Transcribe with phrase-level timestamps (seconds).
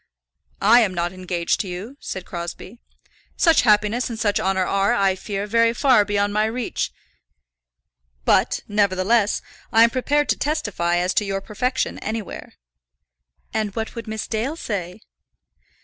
[0.63, 2.79] "I am not engaged to you," said Crosbie.
[3.37, 6.91] "Such happiness and such honour are, I fear, very far beyond my reach.
[8.25, 12.55] But, nevertheless, I am prepared to testify as to your perfection anywhere."
[13.53, 15.01] "And what would Miss Dale say?"